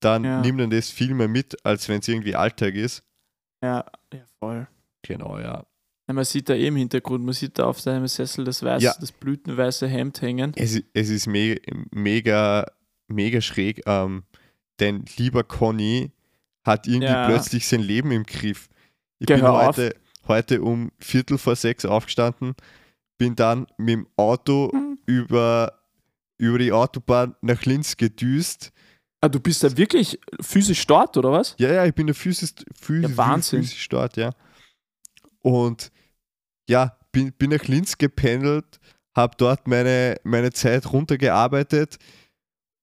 [0.00, 0.40] dann Ja.
[0.40, 3.02] nimmt man das viel mehr mit, als wenn es irgendwie Alltag ist.
[3.62, 4.68] Ja, ja voll.
[5.02, 5.66] Genau, ja.
[6.06, 8.82] Ja, man sieht da eh im Hintergrund, man sieht da auf seinem Sessel das, weiß,
[8.82, 8.94] Ja.
[8.98, 10.52] das blütenweiße Hemd hängen.
[10.56, 11.56] Es, es ist me
[11.90, 12.66] mega,
[13.08, 14.22] mega schräg, ähm,
[14.80, 16.12] denn lieber Conny
[16.64, 18.68] hat irgendwie plötzlich sein Leben im Griff.
[19.18, 19.76] Ich Geh, bin hör auf.
[20.28, 22.54] Heute, um Viertel vor sechs aufgestanden,
[23.18, 24.98] bin dann mit dem Auto Mhm.
[25.06, 25.80] über,
[26.38, 28.70] über die Autobahn nach Linz gedüst.
[29.20, 31.56] Ah, du bist da wirklich physisch dort, oder was?
[31.58, 33.62] Ja, ja, ich bin der physisch, physisch, Ja, Wahnsinn.
[33.62, 34.30] physisch dort, ja.
[35.42, 35.90] Und
[36.68, 38.78] ja, bin, bin nach Linz gependelt,
[39.16, 41.98] habe dort meine, meine Zeit runtergearbeitet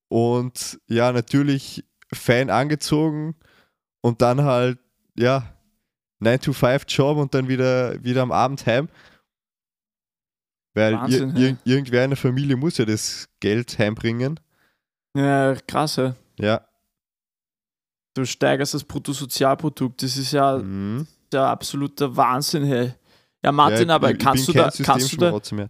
[0.10, 3.36] und ja, natürlich fein angezogen
[4.02, 4.80] und dann halt,
[5.18, 5.55] ja,
[6.22, 8.90] 9-to-5-Job und dann wieder, wieder am Abend heim.
[10.74, 11.58] Weil ir Wahnsinn, ir hey.
[11.64, 14.40] irgendwer in der Familie muss ja das Geld heimbringen.
[15.16, 16.16] Ja, krass, ja.
[16.38, 16.68] Ja.
[18.14, 20.02] Du steigerst das Bruttosozialprodukt.
[20.04, 21.08] Das ist ja Mhm.
[21.32, 22.94] der absolute Wahnsinn, hey.
[23.44, 25.70] Ja, Martin, ja, aber ich, kannst ich du da, kannst du da, Systemschmarotzer mehr.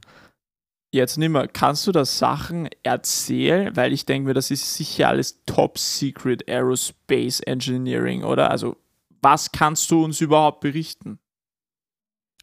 [0.93, 3.75] jetzt nicht mehr, kannst du da Sachen erzählen?
[3.75, 8.49] Weil ich denke mir, das ist sicher alles Top Secret Aerospace Engineering, oder?
[8.49, 8.77] Also,
[9.25, 11.17] was kannst du uns überhaupt berichten?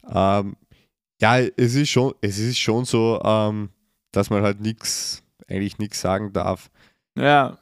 [0.05, 0.57] Ähm,
[1.21, 3.71] ja, es ist schon, es ist schon so, ähm,
[4.11, 6.73] dass man halt nichts, eigentlich nichts sagen darf.
[7.16, 7.57] Ja,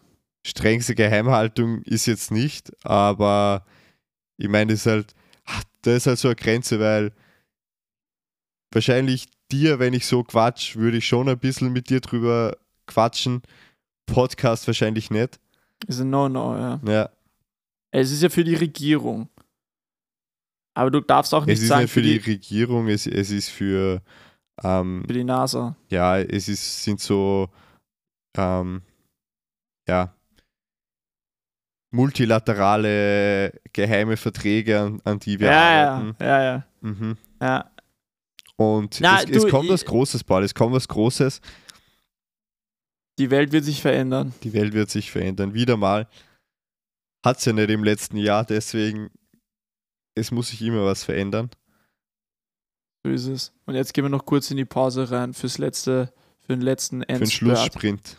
[0.47, 3.67] Strengste Geheimhaltung ist jetzt nicht, aber
[4.39, 5.15] ich meine, das ist halt,
[5.83, 7.13] da ist halt so eine Grenze, weil
[8.73, 12.57] wahrscheinlich dir, wenn ich so quatsch, würde ich schon ein bisschen mit dir drüber
[12.87, 13.43] quatschen.
[14.07, 15.39] Podcast wahrscheinlich nicht.
[15.87, 16.81] ist ein No-No, ja.
[16.87, 17.11] Ja,
[17.93, 19.29] Es ist ja für die Regierung.
[20.75, 23.49] Aber du darfst auch nicht es ist sagen nicht für die, Regierung, es, es ist
[23.51, 24.01] für,
[24.63, 25.77] ähm, für die NASA.
[25.89, 27.49] ja, es ist, sind so,
[28.37, 28.83] ähm,
[29.89, 30.15] ja,
[32.21, 36.17] multilaterale geheime Verträge, an, an die wir Ja, ja, arbeiten.
[36.21, 37.17] ja, ja, Mhm.
[37.43, 37.71] ja.
[38.57, 41.41] Und Na, es, es du, kommt ich- was Großes, Paul, es kommt was Großes.
[43.19, 44.33] Die Welt wird sich verändern.
[44.43, 45.53] Die Welt wird sich verändern.
[45.53, 46.07] Wieder mal.
[47.25, 49.11] Hat es ja nicht im letzten Jahr, deswegen,
[50.15, 51.51] es muss sich immer was verändern.
[53.05, 53.53] So ist es.
[53.67, 57.01] Und jetzt gehen wir noch kurz in die Pause rein fürs letzte, für den letzten
[57.01, 57.59] Für den Endspurt.
[57.59, 58.17] Schlusssprint.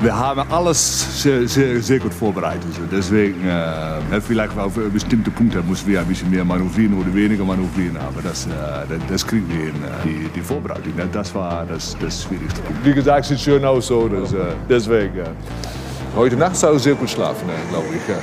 [0.00, 2.64] wir haben alles sehr, sehr, sehr gut vorbereitet.
[2.90, 7.96] Deswegen, äh, vielleicht auf bestimmte Punkte müssen wir ein bisschen mehr manövrieren oder weniger manövrieren,
[7.96, 9.74] aber das, äh, das kriegen wir hin.
[10.04, 12.60] Die, die Vorbereitung, das war das, das Schwierigste.
[12.84, 15.26] Wie gesagt, sieht schön aus so, das, äh, deswegen.
[16.16, 18.08] Heute Nacht soll ich sehr gut schlafen, glaube ich.
[18.08, 18.22] Ja.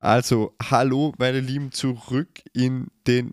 [0.00, 3.32] Also, hallo, meine Lieben, zurück in den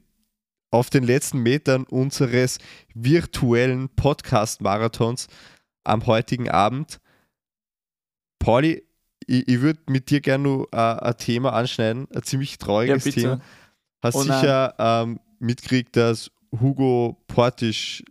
[0.70, 2.60] auf den letzten Metern unseres
[2.94, 5.26] virtuellen Podcast-Marathons
[5.84, 7.00] am heutigen Abend.
[8.38, 8.84] Pauli,
[9.26, 13.42] ich, ich würde mit dir gerne äh, ein Thema anschneiden, ein ziemlich trauriges ja, Thema.
[14.04, 16.30] Hast oh sicher ähm, mitgekriegt, dass
[16.62, 18.04] Hugo Portisch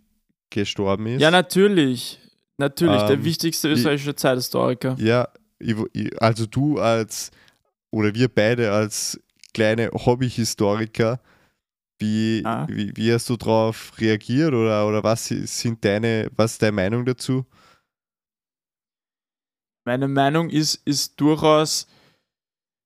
[0.49, 1.21] gestorben ist.
[1.21, 2.18] Ja, natürlich.
[2.59, 4.95] Natürlich, ähm, der wichtigste österreichische ich, Zeithistoriker.
[4.99, 5.29] Ja,
[6.17, 7.31] also du als,
[7.89, 9.19] oder wir beide als
[9.53, 11.21] kleine Hobbyhistoriker
[11.99, 12.67] wie, ah.
[12.69, 17.05] wie, wie, hast du darauf reagiert oder, oder was sind deine, was ist deine Meinung
[17.05, 17.45] dazu?
[19.85, 21.87] Meine Meinung ist, ist durchaus,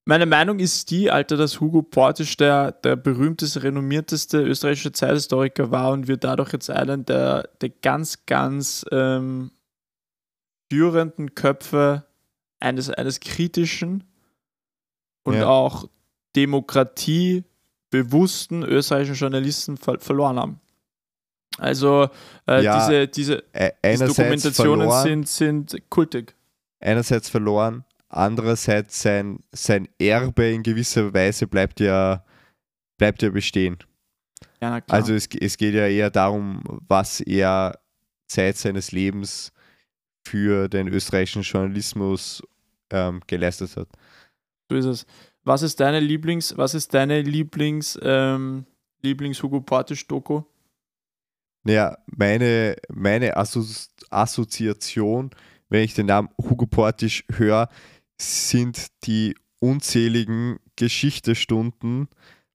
[0.06, 5.92] meine Meinung ist die, Alter, dass Hugo Portisch der, der berühmteste, renommierteste österreichische Zeithistoriker war
[5.92, 9.52] und wir dadurch jetzt einen der, der ganz, ganz ähm,
[10.74, 12.04] führenden Köpfe
[12.60, 14.04] eines, eines kritischen
[15.24, 15.48] und ja.
[15.48, 15.88] auch
[16.36, 17.44] Demokratie
[17.92, 20.60] bewussten österreichischen Journalisten ver verloren haben.
[21.60, 22.10] Also
[22.48, 23.44] äh, ja, diese, diese,
[23.86, 26.36] diese Dokumentationen verloren, sind, sind kultig.
[26.80, 32.26] Einerseits verloren, andererseits sein, sein Erbe in gewisser Weise bleibt ja,
[32.98, 33.78] bleibt ja bestehen.
[34.60, 37.80] Ja, also es, es geht ja eher darum, was er
[38.26, 39.54] Zeit seines Lebens
[40.24, 42.42] für den österreichischen Journalismus
[42.90, 43.90] ähm, geleistet hat.
[44.70, 45.06] So ist es.
[45.44, 48.66] Was ist deine Lieblings, was ist deine Lieblings, ähm,
[49.02, 50.44] Lieblings-Hugo Portisch-Doku?
[51.64, 55.32] Naja, meine, meine Assozi Assoziation,
[55.70, 57.68] wenn ich den Namen Hugo Portisch höre,
[58.18, 62.10] sind die unzähligen Geschichtestunden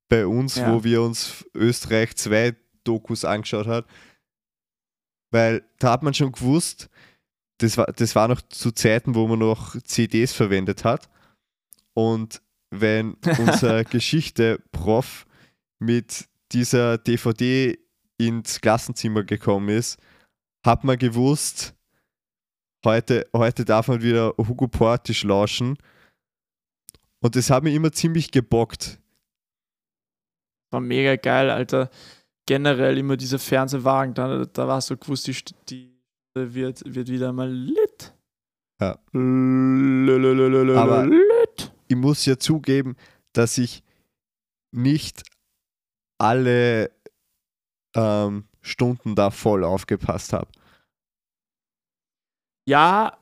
[0.09, 0.73] bei uns, ja.
[0.73, 2.55] wo wir uns Österreich zwei
[2.85, 3.87] Dokus angeschaut haben.
[5.31, 6.89] Weil da hat man schon gewusst,
[7.59, 11.09] das war, das war noch zu Zeiten, wo man noch CDs verwendet hat.
[11.95, 12.41] Und
[12.71, 15.27] wenn unser Geschichte-Prof
[15.81, 17.79] mit dieser DVD
[18.17, 19.99] ins Klassenzimmer gekommen ist,
[20.65, 21.75] hat man gewusst,
[22.85, 25.77] heute, heute darf man wieder Hugo Portisch lauschen.
[27.21, 29.01] Und das hat mir immer ziemlich gebockt.
[30.71, 31.91] War mega geil, Alter.
[32.47, 35.37] Generell immer diese Fernsehwagen, da, da war so gewusst, die,
[35.69, 35.98] die
[36.55, 38.15] wird, wird wieder mal lit.
[38.81, 38.99] Ja.
[39.13, 42.97] Aber lit ich muss ja zugeben,
[43.33, 43.83] dass ich
[44.71, 45.23] nicht
[46.19, 46.91] alle
[47.97, 50.49] ähm, Stunden da voll aufgepasst habe.
[52.69, 53.17] Ja,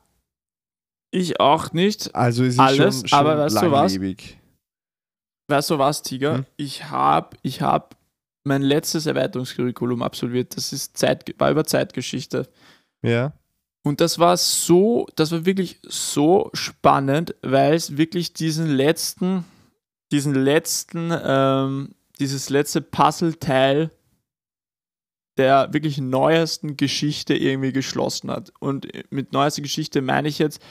[1.11, 2.13] ich auch nicht.
[2.13, 4.17] Also es ist alles, schon, schon aber weißt langlebig.
[4.27, 4.37] du was?
[5.49, 6.37] Weißt du was, Tiger?
[6.39, 6.45] Hm?
[6.57, 7.95] Ich habe ich hab
[8.43, 10.57] mein letztes Erweiterungskurriculum absolviert.
[10.57, 12.49] Das ist Zeit, war über Zeitgeschichte.
[13.07, 13.33] Ja.
[13.83, 19.45] Und das war so, das war wirklich so spannend, weil es wirklich diesen letzten,
[20.11, 23.91] diesen letzten, ähm, dieses letzte Puzzleteil
[25.37, 28.51] der wirklich neuesten Geschichte irgendwie geschlossen hat.
[28.59, 30.61] Und mit neuester Geschichte meine ich jetzt,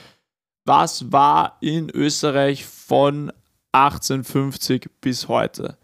[0.65, 3.31] was war in Österreich von
[3.71, 5.77] 1850 bis heute?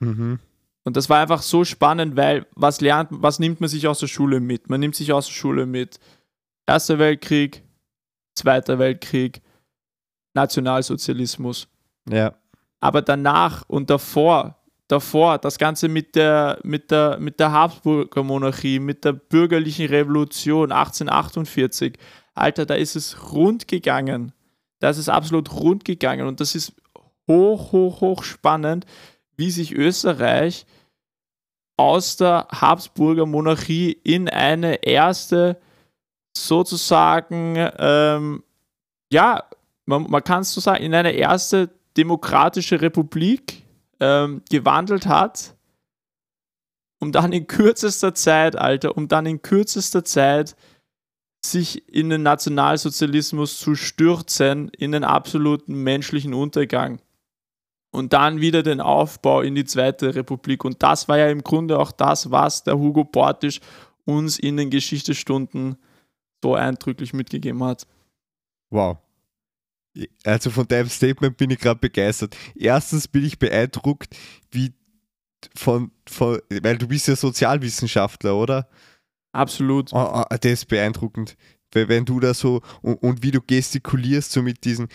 [0.00, 0.38] Mhm.
[0.84, 4.08] Und das war einfach so spannend, weil was lernt, was nimmt man sich aus der
[4.08, 4.68] Schule mit?
[4.68, 6.00] Man nimmt sich aus der Schule mit
[6.66, 7.62] Erster Weltkrieg,
[8.34, 9.42] Zweiter Weltkrieg,
[10.34, 11.68] Nationalsozialismus.
[12.08, 12.34] Ja.
[12.80, 14.56] Aber danach und davor,
[14.88, 20.72] davor, das Ganze mit der, mit der, mit der Habsburger Monarchie, mit der bürgerlichen Revolution
[20.72, 21.98] 1848,
[22.34, 24.32] Alter, da ist es rund gegangen.
[24.80, 26.72] Da ist es absolut rund gegangen und das ist
[27.28, 28.84] hoch, hoch, hoch spannend,
[29.36, 30.66] wie sich Österreich
[31.76, 35.60] aus der Habsburger Monarchie in eine erste
[36.36, 38.42] sozusagen, ähm,
[39.12, 39.44] ja,
[39.86, 43.64] man, man kann es so sagen, in eine erste demokratische Republik
[44.00, 45.54] ähm, gewandelt hat,
[47.00, 50.56] um dann in kürzester Zeit, Alter, um dann in kürzester Zeit
[51.44, 57.00] sich in den Nationalsozialismus zu stürzen, in den absoluten menschlichen Untergang.
[57.92, 60.64] Und dann wieder den Aufbau in die Zweite Republik.
[60.64, 63.60] Und das war ja im Grunde auch das, was der Hugo Portisch
[64.04, 65.76] uns in den Geschichtsstunden
[66.42, 67.86] so eindrücklich mitgegeben hat.
[68.70, 68.96] Wow.
[70.24, 72.34] Also von deinem Statement bin ich gerade begeistert.
[72.54, 74.16] Erstens bin ich beeindruckt,
[74.50, 74.72] wie
[75.54, 78.68] von, von, weil du bist ja Sozialwissenschaftler, oder?
[79.32, 79.92] Absolut.
[79.92, 81.36] Oh, oh, das ist beeindruckend.
[81.72, 84.88] Weil wenn du da so und, und wie du gestikulierst, so mit diesen,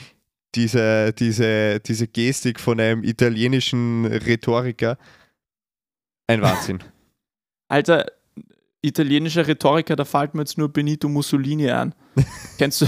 [0.56, 4.98] diese, diese, diese Gestik von einem italienischen Rhetoriker.
[6.28, 6.80] Ein Wahnsinn.
[7.70, 8.06] Alter,
[8.82, 11.94] italienischer Rhetoriker, da fällt mir jetzt nur Benito Mussolini an.
[12.58, 12.88] Kennst du?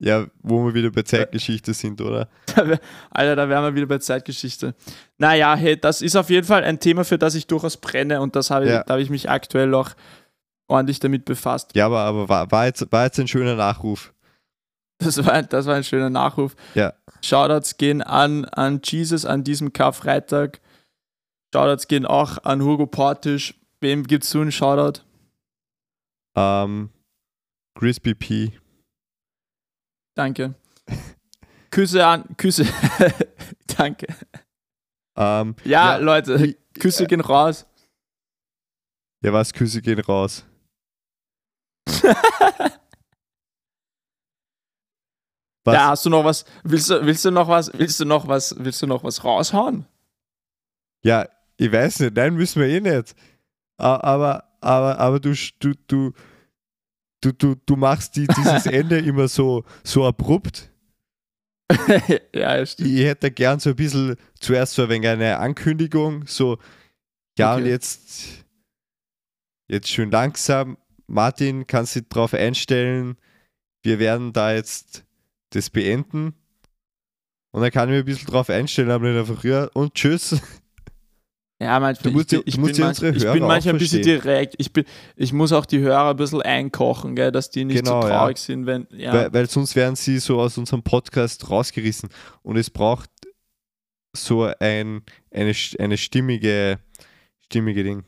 [0.00, 2.28] Ja, wo wir wieder bei Zeitgeschichte sind, oder?
[3.10, 4.74] Alter, da wären wir wieder bei Zeitgeschichte.
[5.16, 8.34] Naja, hey, das ist auf jeden Fall ein Thema, für das ich durchaus brenne und
[8.34, 8.82] das habe ich, Ja.
[8.82, 9.90] da habe ich mich aktuell auch
[10.66, 11.70] ordentlich damit befasst.
[11.76, 14.12] Ja, aber, aber war, war, jetzt, war jetzt ein schöner Nachruf.
[15.04, 16.54] Das war, das war ein schöner Nachruf.
[16.74, 16.92] Ja.
[17.22, 20.60] Shoutouts gehen an, an Jesus an diesem Karfreitag.
[21.54, 23.54] Shoutouts gehen auch an Hugo Portisch.
[23.80, 25.02] Wem gibt's so einen Shoutout?
[26.36, 26.90] Ähm,
[27.78, 28.52] Crispy P.
[30.14, 30.54] Danke.
[31.70, 32.64] Küsse an, Küsse.
[33.76, 34.06] Danke.
[35.16, 37.66] Ähm, Ja, Ja, Leute, wie- Küsse gehen raus.
[39.22, 39.52] ja, was?
[39.52, 40.44] Küsse gehen raus.
[45.64, 45.74] Was?
[45.74, 46.44] Ja, hast du noch was?
[46.64, 47.70] Willst du, willst du noch was?
[47.74, 48.54] Willst du noch was?
[48.58, 49.86] Willst du noch was raushauen?
[51.04, 52.16] Ja, ich weiß nicht.
[52.16, 53.14] Nein, müssen wir eh nicht.
[53.76, 56.12] Aber, aber, aber du, du, du,
[57.20, 60.70] du, du, du machst die, dieses Ende immer so, so abrupt.
[62.34, 62.88] ja, stimmt.
[62.88, 66.58] Ich hätte gern so ein bisschen zuerst so ein wenig eine Ankündigung, so,
[67.38, 67.62] ja, Okay.
[67.62, 68.44] und jetzt,
[69.68, 70.76] jetzt schön langsam.
[71.06, 73.16] Martin, kannst du dich darauf einstellen,
[73.82, 75.04] wir werden da jetzt
[75.54, 76.34] das beenden.
[77.52, 80.40] Und dann kann ich mir ein bisschen drauf einstellen, aber nicht einfach, ja, und tschüss.
[81.60, 83.42] Ja, manchmal, Du musst ich, ja- bin- ich, du musst bin ja manch, ich bin
[83.46, 84.54] manchmal ein bisschen direkt.
[84.58, 84.84] Ich, bin,
[85.14, 88.18] ich muss auch die Hörer ein bisschen einkochen, gell, dass die nicht Genau, so ja.
[88.18, 88.88] traurig sind, wenn.
[88.90, 89.12] Ja.
[89.12, 92.08] Weil, weil sonst werden sie so aus unserem Podcast rausgerissen.
[92.42, 93.08] Und es braucht
[94.16, 96.78] so ein, eine, eine stimmige,
[97.44, 98.04] stimmige Ding.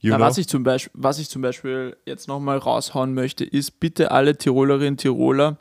[0.00, 3.80] You Ja, was, ich zum Beispiel, was ich zum Beispiel jetzt nochmal raushauen möchte, ist
[3.80, 5.58] bitte alle Tirolerinnen und Tiroler,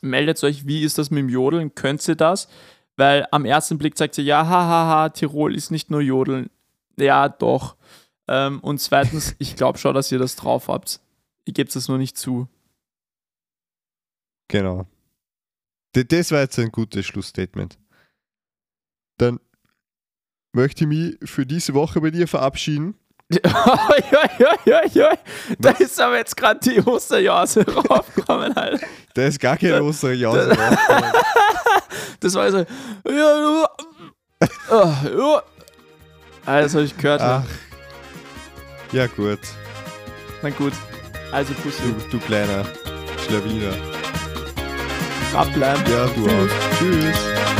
[0.00, 1.74] meldet euch, wie ist das mit dem Jodeln?
[1.74, 2.48] Könnt ihr das?
[2.96, 6.50] Weil am ersten Blick sagt ihr, ja, hahaha, Tirol ist nicht nur Jodeln.
[6.96, 7.76] Ja, doch.
[8.28, 11.00] Ähm, und zweitens, ich glaube schon, dass ihr das drauf habt.
[11.44, 12.48] Ihr gebt es nur nicht zu.
[14.48, 14.86] Genau.
[15.92, 17.78] Das war jetzt ein gutes Schlussstatement.
[19.16, 19.40] Dann
[20.52, 22.94] möchte ich mich für diese Woche bei dir verabschieden.
[25.58, 28.86] Da ist aber jetzt gerade die Osterjause raufgekommen, Alter.
[29.14, 31.12] Da ist gar keine Osterjause rausgekommen.
[32.20, 32.58] Das war so,
[33.08, 33.66] ja,
[34.70, 35.42] ah.
[36.46, 37.20] Ah, das habe ich gehört.
[37.22, 37.42] Ach.
[38.92, 39.38] Ja gut,
[40.42, 40.72] Na gut.
[41.32, 41.82] Also Pussy.
[41.82, 42.64] du, du kleiner
[43.26, 43.72] Schlawiner.
[45.34, 45.82] Abbleiben.
[45.90, 46.78] Ja, du auch.
[46.78, 47.59] Tschüss.